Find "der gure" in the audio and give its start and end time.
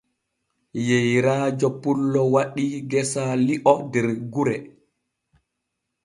3.91-4.57